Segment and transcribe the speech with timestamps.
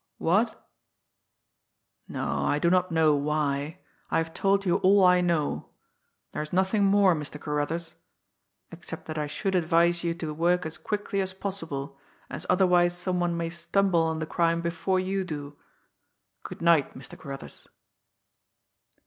[0.17, 0.67] What?...
[2.07, 5.69] No, I do not know why; I have told you all I know.
[6.31, 7.39] There is nothing more, Mr.
[7.39, 7.93] Carruthers
[8.71, 11.99] except that I should advise you to work as quickly as possible,
[12.31, 15.55] as otherwise some one may stumble on the crime before you do.
[16.41, 17.15] Good night, Mr.
[17.15, 17.67] Carruthers."